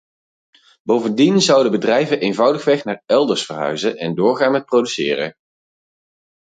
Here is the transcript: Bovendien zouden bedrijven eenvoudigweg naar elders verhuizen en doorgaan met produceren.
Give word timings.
Bovendien 0.83 1.41
zouden 1.41 1.71
bedrijven 1.71 2.19
eenvoudigweg 2.19 2.83
naar 2.83 3.03
elders 3.05 3.45
verhuizen 3.45 3.97
en 3.97 4.15
doorgaan 4.15 4.51
met 4.51 4.65
produceren. 4.65 5.35